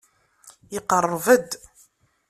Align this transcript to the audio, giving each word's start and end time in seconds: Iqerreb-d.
Iqerreb-d. 0.77 1.49